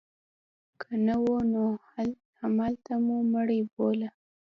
[0.81, 1.15] که نه
[1.53, 1.65] نو
[2.39, 4.09] همدلته مو مړه بوله.